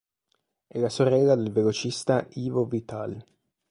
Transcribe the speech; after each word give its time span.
È 0.65 0.79
la 0.79 0.89
sorella 0.89 1.35
del 1.35 1.51
velocista 1.51 2.25
Ivo 2.31 2.65
Vital. 2.65 3.23